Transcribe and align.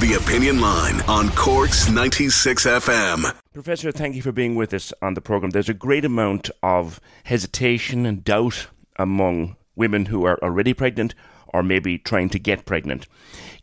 The 0.00 0.14
Opinion 0.22 0.60
Line 0.60 1.00
on 1.02 1.30
Cork's 1.30 1.88
96 1.90 2.66
FM. 2.66 3.34
Professor, 3.54 3.90
thank 3.90 4.14
you 4.14 4.20
for 4.20 4.30
being 4.30 4.54
with 4.54 4.74
us 4.74 4.92
on 5.00 5.14
the 5.14 5.22
programme. 5.22 5.50
There's 5.50 5.70
a 5.70 5.74
great 5.74 6.04
amount 6.04 6.50
of 6.62 7.00
hesitation 7.24 8.04
and 8.04 8.22
doubt 8.22 8.66
among 8.96 9.56
women 9.74 10.06
who 10.06 10.24
are 10.26 10.38
already 10.42 10.74
pregnant 10.74 11.14
or 11.48 11.62
maybe 11.62 11.96
trying 11.96 12.28
to 12.28 12.38
get 12.38 12.66
pregnant. 12.66 13.06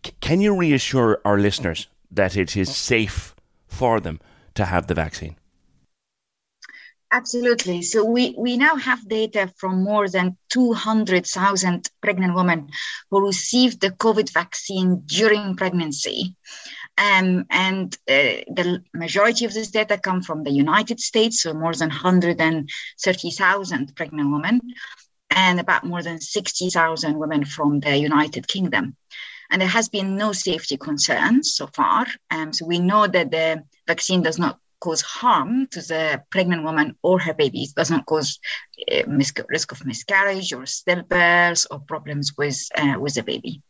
C- 0.03 0.13
can 0.21 0.41
you 0.41 0.55
reassure 0.57 1.21
our 1.23 1.37
listeners 1.37 1.87
that 2.09 2.35
it 2.35 2.57
is 2.57 2.75
safe 2.75 3.35
for 3.67 3.99
them 3.99 4.19
to 4.55 4.65
have 4.65 4.87
the 4.87 4.95
vaccine? 4.95 5.35
Absolutely. 7.13 7.81
So 7.83 8.03
we, 8.03 8.33
we 8.35 8.57
now 8.57 8.75
have 8.75 9.07
data 9.07 9.53
from 9.57 9.83
more 9.83 10.09
than 10.09 10.35
200,000 10.49 11.87
pregnant 12.01 12.33
women 12.33 12.69
who 13.11 13.27
received 13.27 13.81
the 13.81 13.91
COVID 13.91 14.33
vaccine 14.33 15.03
during 15.05 15.55
pregnancy. 15.55 16.35
Um, 16.97 17.45
and 17.51 17.93
uh, 18.09 18.41
the 18.49 18.83
majority 18.95 19.45
of 19.45 19.53
this 19.53 19.69
data 19.69 19.99
come 19.99 20.23
from 20.23 20.43
the 20.43 20.49
United 20.49 20.99
States, 20.99 21.41
so 21.41 21.53
more 21.53 21.75
than 21.75 21.89
130,000 21.89 23.95
pregnant 23.95 24.31
women, 24.31 24.59
and 25.29 25.59
about 25.59 25.85
more 25.85 26.01
than 26.01 26.19
60,000 26.19 27.19
women 27.19 27.45
from 27.45 27.79
the 27.79 27.95
United 27.95 28.47
Kingdom. 28.47 28.95
And 29.51 29.61
there 29.61 29.69
has 29.69 29.87
been 29.87 30.17
no 30.17 30.33
safety 30.33 30.77
concerns 30.77 31.53
so 31.53 31.67
far. 31.67 32.07
Um, 32.31 32.53
so 32.53 32.65
we 32.65 32.79
know 32.79 33.05
that 33.05 33.29
the 33.29 33.65
vaccine 33.85 34.23
does 34.23 34.39
not 34.39 34.57
cause 34.83 35.01
harm 35.01 35.65
to 35.67 35.81
the 35.81 36.21
pregnant 36.29 36.63
woman 36.63 36.95
or 37.03 37.17
her 37.19 37.33
baby. 37.33 37.63
It 37.63 37.75
does 37.75 37.89
not 37.89 38.05
cause 38.05 38.37
uh, 38.91 39.03
risk 39.07 39.71
of 39.71 39.85
miscarriage 39.85 40.51
or 40.51 40.63
stillbirth 40.63 41.65
or 41.71 41.79
problems 41.79 42.33
with 42.37 42.59
uh, 42.77 42.95
with 42.99 43.13
the 43.15 43.23
baby. 43.23 43.61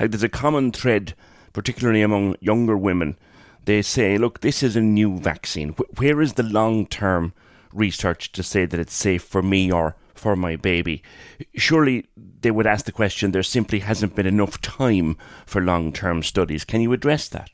Like 0.00 0.10
there's 0.10 0.22
a 0.22 0.40
common 0.44 0.72
thread, 0.72 1.14
particularly 1.52 2.02
among 2.02 2.36
younger 2.40 2.76
women. 2.76 3.18
They 3.66 3.82
say, 3.82 4.16
"Look, 4.16 4.40
this 4.40 4.62
is 4.62 4.76
a 4.76 4.80
new 4.80 5.18
vaccine. 5.18 5.74
Wh- 5.74 6.00
where 6.00 6.22
is 6.22 6.32
the 6.34 6.42
long-term 6.42 7.34
research 7.72 8.32
to 8.32 8.42
say 8.42 8.64
that 8.66 8.80
it's 8.80 8.94
safe 8.94 9.22
for 9.22 9.42
me 9.42 9.70
or 9.70 9.94
for 10.14 10.36
my 10.36 10.56
baby?" 10.56 11.02
Surely 11.54 12.06
they 12.40 12.50
would 12.50 12.66
ask 12.66 12.86
the 12.86 12.98
question. 13.00 13.32
There 13.32 13.42
simply 13.42 13.80
hasn't 13.80 14.16
been 14.16 14.26
enough 14.26 14.58
time 14.62 15.18
for 15.44 15.60
long-term 15.60 16.22
studies. 16.22 16.64
Can 16.64 16.80
you 16.80 16.94
address 16.94 17.28
that? 17.28 17.50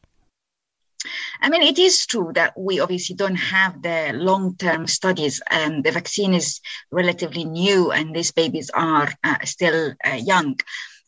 I 1.40 1.48
mean, 1.48 1.62
it 1.62 1.78
is 1.78 2.06
true 2.06 2.32
that 2.34 2.52
we 2.56 2.80
obviously 2.80 3.16
don't 3.16 3.36
have 3.36 3.82
the 3.82 4.12
long 4.14 4.56
term 4.56 4.86
studies. 4.86 5.40
Um, 5.50 5.82
the 5.82 5.90
vaccine 5.90 6.34
is 6.34 6.60
relatively 6.90 7.44
new 7.44 7.90
and 7.90 8.14
these 8.14 8.32
babies 8.32 8.70
are 8.70 9.08
uh, 9.24 9.38
still 9.44 9.94
uh, 10.04 10.14
young. 10.14 10.58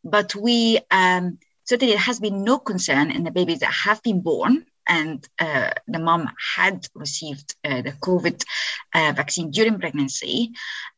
But 0.03 0.35
we 0.35 0.81
um, 0.91 1.39
certainly, 1.65 1.95
there 1.95 2.03
has 2.03 2.21
been 2.21 2.45
no 2.45 2.59
concern 2.59 3.11
in 3.11 3.25
the 3.25 3.31
babies 3.31 3.61
that 3.61 3.73
have 3.73 4.03
been 4.03 4.21
born 4.21 4.67
and 4.87 5.27
uh, 5.39 5.71
the 5.89 5.99
mom 5.99 6.31
had 6.57 6.87
received 6.95 7.55
uh, 7.65 7.83
the 7.83 7.93
COVID 7.93 8.43
uh, 8.95 9.13
vaccine 9.17 9.51
during 9.51 9.79
pregnancy. 9.79 10.53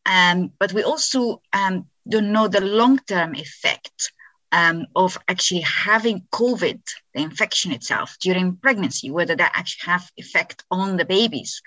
Um, 0.05 0.53
but 0.59 0.73
we 0.73 0.83
also 0.83 1.41
um, 1.53 1.87
don't 2.09 2.33
know 2.33 2.49
the 2.49 2.61
long 2.61 2.99
term 2.99 3.35
effect 3.35 4.13
um, 4.53 4.87
of 4.95 5.19
actually 5.29 5.63
having 5.63 6.23
COVID, 6.33 6.81
the 7.15 7.23
infection 7.23 7.73
itself, 7.73 8.17
during 8.21 8.57
pregnancy, 8.57 9.11
whether 9.11 9.37
that 9.37 9.53
actually 9.55 9.93
have 9.93 10.11
effect 10.17 10.65
on 10.71 10.97
the 10.97 11.05
babies. 11.05 11.63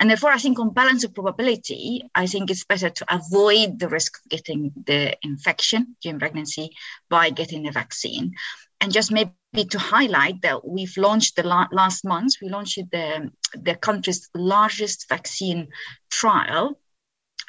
And 0.00 0.10
therefore, 0.10 0.30
I 0.32 0.38
think 0.38 0.58
on 0.58 0.70
balance 0.70 1.04
of 1.04 1.14
probability, 1.14 2.02
I 2.14 2.26
think 2.26 2.50
it's 2.50 2.64
better 2.64 2.90
to 2.90 3.14
avoid 3.14 3.78
the 3.78 3.88
risk 3.88 4.18
of 4.18 4.30
getting 4.30 4.72
the 4.86 5.16
infection 5.22 5.96
during 6.02 6.18
pregnancy 6.18 6.70
by 7.08 7.30
getting 7.30 7.62
the 7.62 7.70
vaccine. 7.70 8.34
And 8.80 8.92
just 8.92 9.12
maybe 9.12 9.30
to 9.70 9.78
highlight 9.78 10.42
that 10.42 10.66
we've 10.66 10.96
launched 10.96 11.36
the 11.36 11.44
la- 11.44 11.68
last 11.70 12.04
month, 12.04 12.34
we 12.42 12.48
launched 12.48 12.80
the, 12.90 13.30
the 13.54 13.76
country's 13.76 14.28
largest 14.34 15.08
vaccine 15.08 15.68
trial 16.10 16.80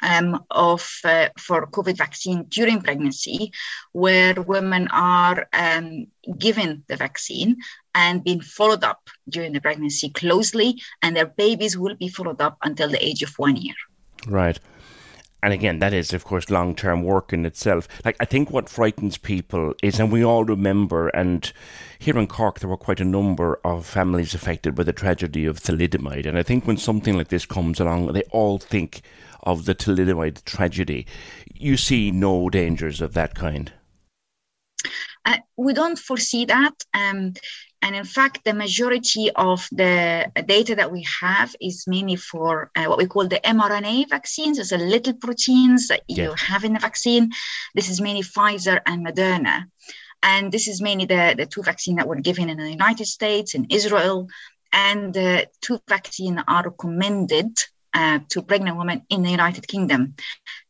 um, 0.02 0.44
of 0.50 0.88
uh, 1.04 1.28
for 1.38 1.66
COVID 1.66 1.96
vaccine 1.96 2.44
during 2.48 2.80
pregnancy, 2.80 3.52
where 3.92 4.34
women 4.34 4.88
are 4.88 5.46
um, 5.52 6.06
given 6.38 6.84
the 6.88 6.96
vaccine 6.96 7.56
and 7.94 8.24
being 8.24 8.40
followed 8.40 8.84
up 8.84 9.08
during 9.28 9.52
the 9.52 9.60
pregnancy 9.60 10.10
closely, 10.10 10.80
and 11.02 11.16
their 11.16 11.26
babies 11.26 11.78
will 11.78 11.94
be 11.94 12.08
followed 12.08 12.40
up 12.40 12.58
until 12.62 12.88
the 12.88 13.04
age 13.04 13.22
of 13.22 13.32
one 13.38 13.56
year. 13.56 13.74
Right. 14.26 14.58
And 15.44 15.52
again, 15.52 15.78
that 15.80 15.92
is, 15.92 16.14
of 16.14 16.24
course, 16.24 16.48
long 16.48 16.74
term 16.74 17.02
work 17.02 17.30
in 17.30 17.44
itself. 17.44 17.86
Like, 18.02 18.16
I 18.18 18.24
think 18.24 18.50
what 18.50 18.70
frightens 18.70 19.18
people 19.18 19.74
is, 19.82 20.00
and 20.00 20.10
we 20.10 20.24
all 20.24 20.42
remember, 20.42 21.08
and 21.08 21.52
here 21.98 22.16
in 22.16 22.26
Cork, 22.28 22.60
there 22.60 22.70
were 22.70 22.78
quite 22.78 22.98
a 22.98 23.04
number 23.04 23.60
of 23.62 23.84
families 23.84 24.32
affected 24.32 24.74
by 24.74 24.84
the 24.84 24.94
tragedy 24.94 25.44
of 25.44 25.60
thalidomide. 25.60 26.24
And 26.24 26.38
I 26.38 26.42
think 26.42 26.66
when 26.66 26.78
something 26.78 27.18
like 27.18 27.28
this 27.28 27.44
comes 27.44 27.78
along, 27.78 28.14
they 28.14 28.22
all 28.30 28.56
think 28.56 29.02
of 29.42 29.66
the 29.66 29.74
thalidomide 29.74 30.42
tragedy. 30.46 31.06
You 31.52 31.76
see 31.76 32.10
no 32.10 32.48
dangers 32.48 33.02
of 33.02 33.12
that 33.12 33.34
kind. 33.34 33.70
Uh, 35.26 35.36
we 35.58 35.74
don't 35.74 35.98
foresee 35.98 36.46
that. 36.46 36.72
Um, 36.94 37.34
and 37.84 37.94
in 37.94 38.04
fact, 38.04 38.44
the 38.44 38.54
majority 38.54 39.30
of 39.36 39.68
the 39.70 40.32
data 40.46 40.74
that 40.74 40.90
we 40.90 41.06
have 41.20 41.54
is 41.60 41.84
mainly 41.86 42.16
for 42.16 42.70
uh, 42.74 42.86
what 42.86 42.96
we 42.96 43.04
call 43.04 43.28
the 43.28 43.40
mRNA 43.44 44.08
vaccines. 44.08 44.58
It's 44.58 44.72
a 44.72 44.78
little 44.78 45.12
proteins 45.12 45.88
that 45.88 46.00
yeah. 46.08 46.24
you 46.24 46.32
have 46.32 46.64
in 46.64 46.72
the 46.72 46.78
vaccine. 46.78 47.30
This 47.74 47.90
is 47.90 48.00
mainly 48.00 48.22
Pfizer 48.22 48.80
and 48.86 49.06
Moderna. 49.06 49.66
And 50.22 50.50
this 50.50 50.66
is 50.66 50.80
mainly 50.80 51.04
the, 51.04 51.34
the 51.36 51.44
two 51.44 51.62
vaccines 51.62 51.98
that 51.98 52.08
were 52.08 52.22
given 52.28 52.48
in 52.48 52.56
the 52.56 52.70
United 52.70 53.04
States, 53.04 53.54
in 53.54 53.66
Israel, 53.68 54.28
and 54.72 55.12
the 55.12 55.48
two 55.60 55.78
vaccines 55.86 56.40
are 56.48 56.64
recommended 56.64 57.50
uh, 57.92 58.20
to 58.30 58.40
pregnant 58.40 58.78
women 58.78 59.02
in 59.10 59.22
the 59.22 59.30
United 59.30 59.68
Kingdom. 59.68 60.14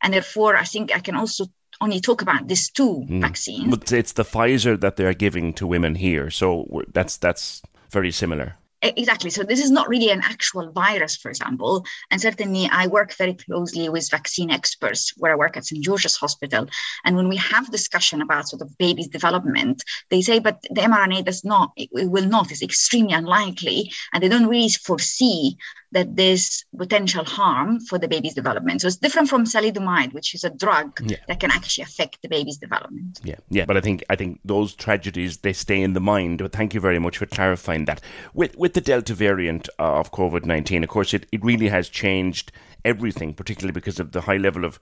And 0.03 0.13
therefore, 0.13 0.57
I 0.57 0.65
think 0.65 0.93
I 0.93 0.99
can 0.99 1.15
also 1.15 1.47
only 1.81 2.01
talk 2.01 2.23
about 2.23 2.49
these 2.49 2.71
two 2.71 3.05
mm. 3.09 3.21
vaccines. 3.21 3.71
But 3.71 3.93
it's 3.93 4.13
the 4.13 4.25
Pfizer 4.25 4.81
that 4.81 4.97
they're 4.97 5.15
giving 5.15 5.53
to 5.55 5.67
women 5.67 5.95
here, 5.95 6.31
so 6.31 6.83
that's 6.93 7.17
that's 7.17 7.63
very 7.91 8.11
similar. 8.11 8.57
Exactly. 8.85 9.31
So 9.31 9.43
this 9.43 9.65
is 9.65 9.71
not 9.71 9.89
really 9.89 10.11
an 10.11 10.21
actual 10.23 10.71
virus, 10.71 11.17
for 11.17 11.31
example. 11.31 11.87
And 12.11 12.21
certainly, 12.21 12.69
I 12.71 12.87
work 12.87 13.15
very 13.15 13.33
closely 13.33 13.89
with 13.89 14.11
vaccine 14.11 14.51
experts 14.51 15.15
where 15.17 15.33
I 15.33 15.37
work 15.37 15.57
at 15.57 15.65
St 15.65 15.83
George's 15.83 16.17
Hospital. 16.17 16.69
And 17.05 17.17
when 17.17 17.29
we 17.29 17.37
have 17.37 17.71
discussion 17.71 18.21
about 18.21 18.49
sort 18.49 18.61
of 18.61 18.77
baby's 18.77 19.09
development, 19.09 19.83
they 20.11 20.21
say, 20.21 20.39
but 20.39 20.61
the 20.69 20.83
mRNA 20.83 21.25
does 21.25 21.45
not, 21.45 21.73
it 21.77 21.89
will 22.11 22.27
not, 22.27 22.51
it's 22.51 22.63
extremely 22.63 23.15
unlikely, 23.15 23.91
and 24.13 24.23
they 24.23 24.29
don't 24.29 24.49
really 24.49 24.69
foresee 24.69 25.57
that 25.95 26.15
there's 26.17 26.65
potential 26.77 27.25
harm 27.25 27.81
for 27.81 27.99
the 27.99 28.09
baby's 28.09 28.35
development. 28.35 28.83
So 28.83 28.89
it's 28.89 28.97
different 28.97 29.29
from 29.29 29.45
thalidomide, 29.45 30.13
which 30.13 30.35
is 30.35 30.45
a 30.45 30.51
drug 30.51 31.01
yeah. 31.01 31.17
that 31.29 31.41
can 31.41 31.51
actually 31.51 31.85
affect 31.85 32.21
the 32.21 32.29
baby's 32.29 32.59
development. 32.59 33.21
Yeah, 33.25 33.37
yeah. 33.49 33.65
But 33.65 33.77
I 33.77 33.81
think 33.81 34.05
I 34.11 34.17
think 34.17 34.41
those 34.45 34.75
tragedies 34.75 35.39
they 35.39 35.55
stay 35.55 35.81
in 35.81 35.95
the 35.95 36.01
mind. 36.01 36.39
But 36.39 36.53
thank 36.53 36.75
you 36.75 36.81
very 36.81 36.99
much 36.99 37.19
for 37.19 37.27
clarifying 37.27 37.87
that. 37.87 38.01
With 38.35 38.57
with 38.59 38.75
the 38.75 38.81
Delta 38.81 39.15
variant 39.15 39.69
uh, 39.79 40.01
of 40.01 40.13
COVID 40.13 40.45
nineteen, 40.45 40.85
of 40.85 40.91
course, 40.91 41.15
it, 41.15 41.27
it 41.33 41.43
really 41.43 41.69
has 41.69 41.89
changed 41.89 42.53
everything, 42.85 43.33
particularly 43.33 43.73
because 43.73 43.99
of 43.99 44.13
the 44.13 44.23
high 44.23 44.37
level 44.37 44.65
of 44.65 44.79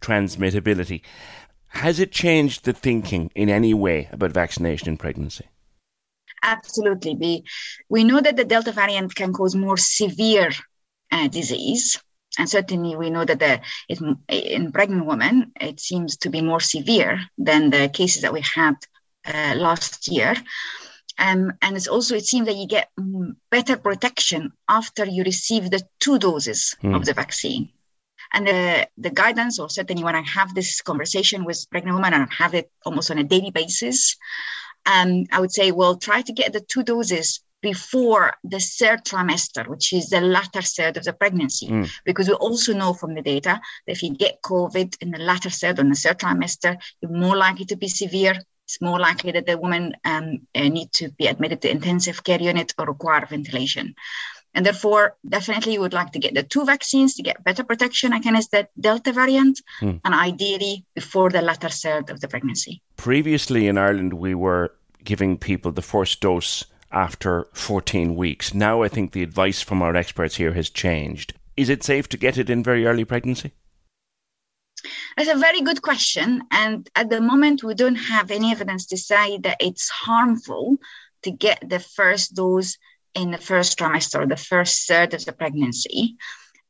transmittability. 0.00 1.02
Has 1.68 1.98
it 1.98 2.12
changed 2.12 2.64
the 2.64 2.72
thinking 2.72 3.30
in 3.34 3.48
any 3.48 3.74
way 3.74 4.08
about 4.12 4.30
vaccination 4.32 4.88
in 4.88 4.96
pregnancy? 4.96 5.46
Absolutely. 6.44 7.16
We, 7.16 7.44
we 7.88 8.04
know 8.04 8.20
that 8.20 8.36
the 8.36 8.44
Delta 8.44 8.70
variant 8.70 9.14
can 9.14 9.32
cause 9.32 9.56
more 9.56 9.78
severe 9.78 10.50
uh, 11.10 11.28
disease. 11.28 11.98
And 12.38 12.50
certainly, 12.50 12.96
we 12.96 13.10
know 13.10 13.24
that 13.24 13.38
the, 13.38 13.60
it, 13.88 14.00
in 14.28 14.72
pregnant 14.72 15.06
women, 15.06 15.52
it 15.60 15.80
seems 15.80 16.16
to 16.18 16.30
be 16.30 16.42
more 16.42 16.60
severe 16.60 17.20
than 17.38 17.70
the 17.70 17.88
cases 17.88 18.22
that 18.22 18.32
we 18.32 18.42
had 18.42 18.74
uh, 19.24 19.54
last 19.56 20.08
year. 20.08 20.34
Um, 21.16 21.52
and 21.62 21.76
it's 21.76 21.86
also, 21.86 22.16
it 22.16 22.26
seems 22.26 22.46
that 22.46 22.56
you 22.56 22.66
get 22.66 22.90
better 23.50 23.76
protection 23.76 24.52
after 24.68 25.06
you 25.06 25.22
receive 25.22 25.70
the 25.70 25.82
two 26.00 26.18
doses 26.18 26.74
mm. 26.82 26.94
of 26.96 27.04
the 27.04 27.14
vaccine. 27.14 27.70
And 28.32 28.48
the, 28.48 28.88
the 28.98 29.10
guidance, 29.10 29.60
or 29.60 29.70
certainly 29.70 30.02
when 30.02 30.16
I 30.16 30.22
have 30.22 30.54
this 30.54 30.80
conversation 30.80 31.44
with 31.44 31.64
pregnant 31.70 31.94
women, 31.94 32.14
and 32.14 32.24
I 32.24 32.34
have 32.42 32.54
it 32.54 32.68
almost 32.84 33.12
on 33.12 33.18
a 33.18 33.24
daily 33.24 33.52
basis, 33.52 34.16
um, 34.86 35.24
I 35.32 35.40
would 35.40 35.52
say, 35.52 35.72
well, 35.72 35.96
try 35.96 36.22
to 36.22 36.32
get 36.32 36.52
the 36.52 36.60
two 36.60 36.82
doses 36.82 37.40
before 37.64 38.34
the 38.44 38.60
third 38.60 39.04
trimester, 39.04 39.66
which 39.66 39.94
is 39.94 40.10
the 40.10 40.20
latter 40.20 40.60
third 40.60 40.98
of 40.98 41.04
the 41.04 41.14
pregnancy. 41.14 41.68
Mm. 41.68 41.90
Because 42.04 42.28
we 42.28 42.34
also 42.34 42.74
know 42.74 42.92
from 42.92 43.14
the 43.14 43.22
data 43.22 43.58
that 43.86 43.92
if 43.92 44.02
you 44.02 44.14
get 44.14 44.42
COVID 44.42 45.00
in 45.00 45.10
the 45.10 45.18
latter 45.18 45.48
third 45.48 45.78
or 45.78 45.84
the 45.84 45.94
third 45.94 46.18
trimester, 46.18 46.76
you're 47.00 47.10
more 47.10 47.36
likely 47.36 47.64
to 47.66 47.76
be 47.76 47.88
severe. 47.88 48.34
It's 48.66 48.82
more 48.82 48.98
likely 48.98 49.32
that 49.32 49.46
the 49.46 49.56
woman 49.56 49.94
um, 50.04 50.46
uh, 50.54 50.68
need 50.68 50.92
to 50.92 51.10
be 51.12 51.26
admitted 51.26 51.62
to 51.62 51.70
intensive 51.70 52.22
care 52.22 52.40
unit 52.40 52.74
or 52.78 52.86
require 52.86 53.24
ventilation. 53.24 53.94
And 54.54 54.64
therefore, 54.64 55.16
definitely 55.28 55.72
you 55.74 55.80
would 55.80 55.92
like 55.92 56.12
to 56.12 56.18
get 56.18 56.34
the 56.34 56.42
two 56.42 56.64
vaccines 56.64 57.14
to 57.16 57.22
get 57.22 57.42
better 57.42 57.64
protection 57.64 58.12
against 58.12 58.52
the 58.52 58.68
Delta 58.78 59.12
variant, 59.12 59.60
mm. 59.80 60.00
and 60.04 60.14
ideally 60.14 60.84
before 60.94 61.30
the 61.30 61.42
latter 61.42 61.68
third 61.68 62.10
of 62.10 62.20
the 62.20 62.28
pregnancy. 62.28 62.80
Previously 62.96 63.66
in 63.66 63.76
Ireland, 63.76 64.14
we 64.14 64.34
were 64.34 64.72
giving 65.02 65.36
people 65.36 65.72
the 65.72 65.82
first 65.82 66.20
dose 66.20 66.64
after 66.92 67.48
14 67.52 68.14
weeks. 68.14 68.54
Now 68.54 68.82
I 68.82 68.88
think 68.88 69.12
the 69.12 69.22
advice 69.22 69.60
from 69.60 69.82
our 69.82 69.96
experts 69.96 70.36
here 70.36 70.52
has 70.52 70.70
changed. 70.70 71.34
Is 71.56 71.68
it 71.68 71.82
safe 71.82 72.08
to 72.10 72.16
get 72.16 72.38
it 72.38 72.48
in 72.48 72.62
very 72.62 72.86
early 72.86 73.04
pregnancy? 73.04 73.52
That's 75.16 75.30
a 75.30 75.38
very 75.38 75.60
good 75.60 75.82
question. 75.82 76.42
And 76.50 76.88
at 76.94 77.10
the 77.10 77.20
moment, 77.20 77.62
we 77.62 77.74
don't 77.74 77.94
have 77.96 78.30
any 78.30 78.52
evidence 78.52 78.86
to 78.86 78.96
say 78.96 79.38
that 79.38 79.56
it's 79.60 79.88
harmful 79.88 80.76
to 81.22 81.30
get 81.30 81.68
the 81.68 81.80
first 81.80 82.34
dose 82.34 82.76
in 83.14 83.30
the 83.30 83.38
first 83.38 83.78
trimester 83.78 84.28
the 84.28 84.36
first 84.36 84.88
third 84.88 85.14
of 85.14 85.24
the 85.24 85.32
pregnancy. 85.32 86.16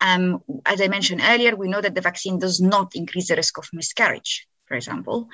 Um, 0.00 0.42
as 0.66 0.80
I 0.80 0.88
mentioned 0.88 1.22
earlier, 1.24 1.56
we 1.56 1.68
know 1.68 1.80
that 1.80 1.94
the 1.94 2.00
vaccine 2.00 2.38
does 2.38 2.60
not 2.60 2.94
increase 2.94 3.28
the 3.28 3.36
risk 3.36 3.58
of 3.58 3.68
miscarriage, 3.72 4.46
for 4.66 4.76
example. 4.76 5.28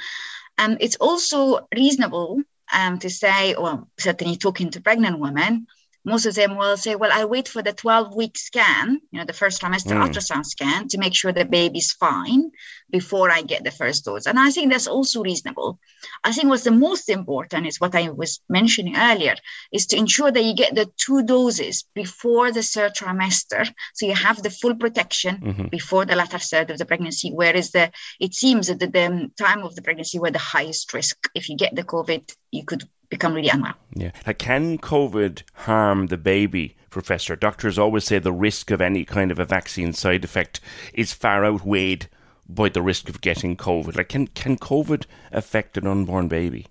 Um, 0.59 0.77
it's 0.81 0.97
also 0.97 1.67
reasonable 1.75 2.43
um, 2.73 2.99
to 2.99 3.11
say, 3.11 3.55
well, 3.59 3.89
certainly 3.99 4.37
talking 4.37 4.71
to 4.71 4.81
pregnant 4.81 5.19
women, 5.19 5.67
most 6.05 6.27
of 6.27 6.35
them 6.35 6.57
will 6.57 6.77
say, 6.77 6.97
well, 6.97 7.11
I 7.13 7.25
wait 7.25 7.49
for 7.49 7.63
the 7.63 7.73
12 7.73 8.15
week 8.15 8.39
scan, 8.39 9.01
you 9.11 9.19
know, 9.19 9.27
the 9.27 9.33
first 9.33 9.61
trimester 9.61 9.93
mm. 9.93 10.07
ultrasound 10.07 10.47
scan 10.47 10.89
to 10.89 10.99
make 10.99 11.15
sure 11.15 11.33
the 11.33 11.45
baby's 11.45 11.93
fine 11.93 12.51
before 12.91 13.31
I 13.31 13.43
get 13.43 13.65
the 13.65 13.71
first 13.71 14.05
dose. 14.05 14.27
And 14.27 14.39
I 14.39 14.51
think 14.51 14.73
that's 14.73 14.87
also 14.87 15.23
reasonable. 15.23 15.79
I 16.25 16.33
think 16.33 16.49
what's 16.49 16.65
the 16.65 16.71
most 16.71 17.09
important 17.09 17.67
is 17.67 17.81
what 17.81 17.95
I 17.95 18.09
was 18.11 18.41
mentioning 18.49 18.97
earlier 18.97 19.35
is 19.73 19.87
to 19.89 19.97
ensure 19.97 20.31
that 20.31 20.45
you 20.45 20.55
get 20.55 20.75
the 20.75 20.91
two 20.97 21.23
doses 21.23 21.85
before 21.95 22.51
the 22.51 22.63
third 22.63 22.95
trimester. 22.95 23.71
So 23.95 24.07
you 24.07 24.15
have 24.15 24.43
the 24.43 24.51
full 24.51 24.75
protection 24.77 25.37
mm-hmm. 25.39 25.67
before 25.67 26.07
the 26.07 26.17
latter 26.17 26.39
third 26.39 26.71
of 26.71 26.79
the 26.79 26.87
pregnancy, 26.87 27.31
whereas 27.33 27.71
the 27.73 27.91
it 28.19 28.35
seems 28.35 28.69
that 28.69 28.81
the, 28.81 28.87
the 28.87 29.31
time 29.39 29.63
of 29.63 29.75
the 29.75 29.83
pregnancy 29.83 30.19
were 30.19 30.31
the 30.31 30.39
highest 30.39 30.93
risk. 30.95 31.29
If 31.35 31.49
you 31.49 31.57
get 31.57 31.75
the 31.75 31.85
COVID, 31.85 32.33
you 32.51 32.65
could 32.65 32.89
become 33.11 33.35
really 33.35 33.49
unwell. 33.49 33.75
Yeah. 33.95 34.13
Like, 34.27 34.39
can 34.39 34.79
COVID 34.79 35.43
harm 35.55 36.07
the 36.07 36.17
baby, 36.17 36.77
Professor? 36.89 37.37
Doctors 37.37 37.79
always 37.79 38.05
say 38.05 38.19
the 38.19 38.33
risk 38.33 38.71
of 38.71 38.81
any 38.81 39.05
kind 39.05 39.31
of 39.31 39.39
a 39.39 39.45
vaccine 39.45 39.93
side 39.93 40.25
effect 40.25 40.61
is 40.95 41.13
far 41.13 41.45
outweighed 41.45 42.09
by 42.49 42.69
the 42.69 42.83
risk 42.83 43.09
of 43.09 43.21
getting 43.21 43.57
COVID. 43.57 43.97
Like, 43.97 44.09
can, 44.09 44.29
can 44.29 44.57
COVID 44.57 45.05
affect 45.33 45.77
an 45.77 45.87
unborn 45.87 46.29
baby? 46.29 46.67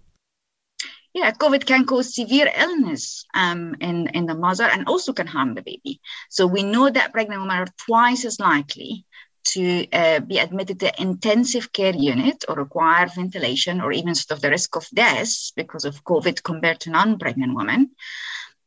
Yeah, 1.14 1.32
COVID 1.32 1.66
can 1.66 1.86
cause 1.86 2.16
severe 2.16 2.50
illness 2.56 3.26
um, 3.34 3.76
in, 3.82 4.08
in 4.14 4.26
the 4.28 4.36
mother 4.36 4.66
and 4.66 4.88
also 4.88 5.12
can 5.12 5.26
harm 5.28 5.56
the 5.56 5.64
baby. 5.64 6.00
So 6.30 6.46
we 6.46 6.64
know 6.64 6.90
that 6.90 7.12
pregnant 7.12 7.42
women 7.42 7.58
are 7.58 7.68
twice 7.78 8.26
as 8.26 8.40
likely 8.40 9.06
to 9.54 9.88
uh, 9.92 10.20
be 10.20 10.38
admitted 10.38 10.80
to 10.80 11.02
intensive 11.02 11.72
care 11.72 11.96
unit 11.96 12.46
or 12.48 12.56
require 12.56 13.08
ventilation 13.08 13.82
or 13.82 13.92
even 13.92 14.16
sort 14.16 14.38
of 14.38 14.42
the 14.42 14.50
risk 14.50 14.76
of 14.76 14.88
death 14.94 15.52
because 15.56 15.86
of 15.86 16.04
COVID 16.04 16.44
compared 16.44 16.80
to 16.82 16.92
non-pregnant 16.92 17.56
women. 17.56 17.92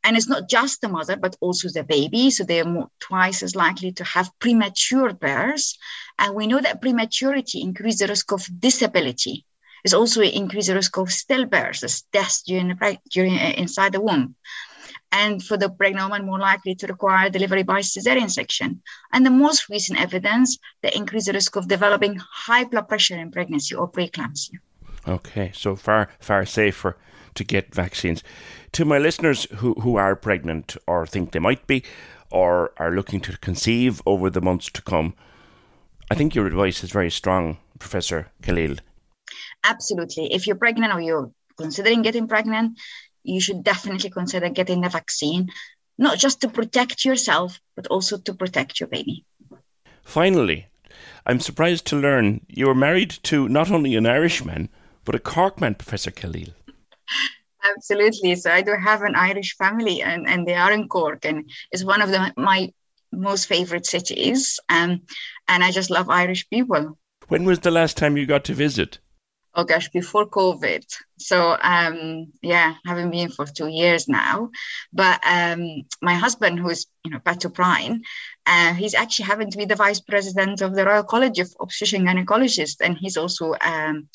And 0.04 0.16
it's 0.16 0.28
not 0.28 0.48
just 0.48 0.80
the 0.80 0.88
mother, 0.88 1.16
but 1.16 1.36
also 1.40 1.68
the 1.68 1.84
baby. 1.84 2.30
So 2.30 2.42
they're 2.42 2.64
more, 2.64 2.88
twice 2.98 3.42
as 3.42 3.54
likely 3.54 3.92
to 3.92 4.04
have 4.04 4.36
premature 4.40 5.12
births. 5.12 5.78
And 6.18 6.34
we 6.34 6.48
know 6.48 6.60
that 6.60 6.82
prematurity 6.82 7.60
increases 7.60 8.00
the 8.00 8.08
risk 8.08 8.32
of 8.32 8.48
disability. 8.58 9.46
It's 9.84 9.94
also 9.94 10.22
increased 10.22 10.68
the 10.68 10.74
risk 10.74 10.96
of 10.96 11.08
stillbirths, 11.08 12.04
death 12.12 12.42
during, 12.46 12.78
during 13.10 13.34
uh, 13.34 13.52
inside 13.56 13.92
the 13.92 14.00
womb 14.00 14.34
and 15.12 15.42
for 15.42 15.56
the 15.56 15.68
pregnant 15.68 16.10
woman 16.10 16.26
more 16.26 16.38
likely 16.38 16.74
to 16.74 16.86
require 16.86 17.28
delivery 17.28 17.62
by 17.62 17.80
cesarean 17.80 18.30
section. 18.30 18.80
And 19.12 19.24
the 19.24 19.30
most 19.30 19.68
recent 19.68 20.00
evidence 20.00 20.58
that 20.82 20.96
increase 20.96 21.26
the 21.26 21.34
risk 21.34 21.54
of 21.56 21.68
developing 21.68 22.18
high 22.18 22.64
blood 22.64 22.88
pressure 22.88 23.16
in 23.16 23.30
pregnancy 23.30 23.74
or 23.74 23.90
preeclampsia. 23.90 24.56
Okay, 25.06 25.52
so 25.54 25.76
far 25.76 26.08
far 26.18 26.46
safer 26.46 26.96
to 27.34 27.44
get 27.44 27.74
vaccines. 27.74 28.22
To 28.72 28.84
my 28.84 28.98
listeners 28.98 29.46
who, 29.56 29.74
who 29.74 29.96
are 29.96 30.16
pregnant 30.16 30.76
or 30.86 31.06
think 31.06 31.32
they 31.32 31.38
might 31.38 31.66
be 31.66 31.82
or 32.30 32.72
are 32.78 32.90
looking 32.90 33.20
to 33.20 33.36
conceive 33.38 34.00
over 34.06 34.30
the 34.30 34.40
months 34.40 34.70
to 34.70 34.82
come, 34.82 35.14
I 36.10 36.14
think 36.14 36.34
your 36.34 36.46
advice 36.46 36.82
is 36.82 36.90
very 36.90 37.10
strong, 37.10 37.58
Professor 37.78 38.30
Khalil. 38.42 38.76
Absolutely. 39.64 40.32
If 40.32 40.46
you're 40.46 40.56
pregnant 40.56 40.94
or 40.94 41.00
you're 41.00 41.30
considering 41.58 42.02
getting 42.02 42.28
pregnant, 42.28 42.78
you 43.24 43.40
should 43.40 43.62
definitely 43.62 44.10
consider 44.10 44.48
getting 44.48 44.80
the 44.80 44.88
vaccine, 44.88 45.50
not 45.98 46.18
just 46.18 46.40
to 46.40 46.48
protect 46.48 47.04
yourself, 47.04 47.60
but 47.76 47.86
also 47.88 48.18
to 48.18 48.34
protect 48.34 48.80
your 48.80 48.88
baby. 48.88 49.24
Finally, 50.02 50.66
I'm 51.26 51.40
surprised 51.40 51.86
to 51.86 51.96
learn 51.96 52.44
you 52.48 52.66
were 52.66 52.74
married 52.74 53.10
to 53.24 53.48
not 53.48 53.70
only 53.70 53.94
an 53.94 54.06
Irishman, 54.06 54.68
but 55.04 55.14
a 55.14 55.18
Corkman, 55.18 55.78
Professor 55.78 56.10
Khalil. 56.10 56.48
Absolutely. 57.64 58.34
So 58.34 58.50
I 58.50 58.62
do 58.62 58.74
have 58.74 59.02
an 59.02 59.14
Irish 59.14 59.56
family, 59.56 60.02
and, 60.02 60.28
and 60.28 60.46
they 60.46 60.54
are 60.54 60.72
in 60.72 60.88
Cork, 60.88 61.24
and 61.24 61.48
it's 61.70 61.84
one 61.84 62.02
of 62.02 62.10
the, 62.10 62.32
my 62.36 62.72
most 63.12 63.46
favorite 63.46 63.86
cities. 63.86 64.58
Um, 64.68 65.02
and 65.46 65.62
I 65.62 65.70
just 65.70 65.90
love 65.90 66.08
Irish 66.08 66.48
people. 66.50 66.98
When 67.28 67.44
was 67.44 67.60
the 67.60 67.70
last 67.70 67.96
time 67.96 68.16
you 68.16 68.26
got 68.26 68.44
to 68.44 68.54
visit? 68.54 68.98
Oh 69.54 69.64
gosh, 69.64 69.88
before 69.90 70.26
COVID. 70.26 70.84
So 71.18 71.56
um, 71.60 72.32
yeah, 72.42 72.74
haven't 72.84 73.10
been 73.10 73.30
for 73.30 73.46
two 73.46 73.68
years 73.68 74.08
now. 74.08 74.50
But 74.92 75.20
um, 75.26 75.82
my 76.00 76.14
husband, 76.14 76.58
who's 76.58 76.86
you 77.04 77.10
know 77.10 77.20
Pat 77.20 77.44
O'Brien, 77.44 78.02
uh, 78.46 78.74
he's 78.74 78.94
actually 78.94 79.26
having 79.26 79.50
to 79.50 79.58
be 79.58 79.64
the 79.64 79.76
vice 79.76 80.00
president 80.00 80.60
of 80.62 80.74
the 80.74 80.84
Royal 80.84 81.04
College 81.04 81.38
of 81.38 81.54
Obstetrician 81.60 82.04
Gynecologists, 82.06 82.80
and 82.80 82.96
he's 82.96 83.16
also 83.16 83.54
um, 83.60 84.08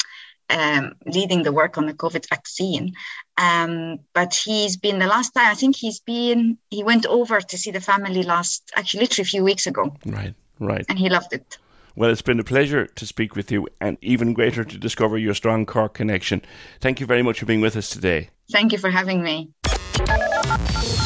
um, 0.49 0.95
leading 1.05 1.43
the 1.43 1.51
work 1.51 1.77
on 1.77 1.85
the 1.85 1.93
COVID 1.93 2.27
vaccine. 2.29 2.93
Um, 3.37 3.99
but 4.13 4.33
he's 4.33 4.77
been 4.77 4.99
the 4.99 5.07
last 5.07 5.31
time 5.33 5.47
I 5.47 5.55
think 5.55 5.75
he's 5.75 5.99
been 5.99 6.57
he 6.69 6.83
went 6.83 7.05
over 7.05 7.39
to 7.41 7.57
see 7.57 7.71
the 7.71 7.81
family 7.81 8.23
last 8.23 8.71
actually 8.75 9.01
literally 9.01 9.27
a 9.27 9.29
few 9.29 9.43
weeks 9.43 9.67
ago. 9.67 9.95
Right, 10.05 10.33
right. 10.59 10.85
And 10.89 10.97
he 10.97 11.09
loved 11.09 11.33
it. 11.33 11.57
Well, 11.97 12.11
it's 12.11 12.21
been 12.21 12.39
a 12.39 12.43
pleasure 12.43 12.85
to 12.85 13.07
speak 13.07 13.35
with 13.35 13.51
you 13.51 13.67
and 13.81 13.97
even 14.03 14.33
greater 14.33 14.63
to 14.63 14.77
discover 14.77 15.17
your 15.17 15.33
strong 15.33 15.65
Cork 15.65 15.95
connection. 15.95 16.43
Thank 16.79 16.99
you 16.99 17.07
very 17.07 17.23
much 17.23 17.39
for 17.39 17.47
being 17.47 17.59
with 17.59 17.75
us 17.75 17.89
today. 17.89 18.29
Thank 18.51 18.71
you 18.71 18.77
for 18.77 18.91
having 18.91 19.23
me. 19.23 19.51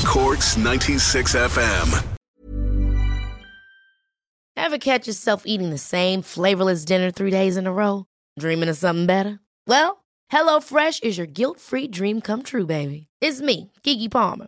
Cork's 0.05 0.57
96 0.57 1.33
FM. 1.33 2.17
Ever 4.57 4.77
catch 4.77 5.07
yourself 5.07 5.43
eating 5.45 5.69
the 5.69 5.77
same 5.77 6.21
flavorless 6.21 6.83
dinner 6.83 7.09
three 7.09 7.31
days 7.31 7.55
in 7.55 7.67
a 7.67 7.71
row? 7.71 8.07
Dreaming 8.37 8.67
of 8.67 8.75
something 8.75 9.05
better? 9.05 9.39
Well, 9.67 10.03
HelloFresh 10.29 11.03
is 11.03 11.17
your 11.17 11.25
guilt 11.25 11.61
free 11.61 11.87
dream 11.87 12.19
come 12.19 12.43
true, 12.43 12.65
baby. 12.65 13.07
It's 13.21 13.39
me, 13.39 13.71
Keke 13.85 14.11
Palmer. 14.11 14.47